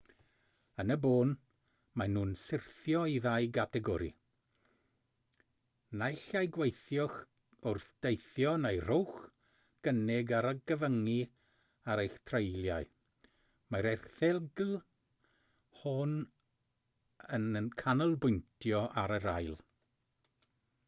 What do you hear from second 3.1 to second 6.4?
i ddau gategori naill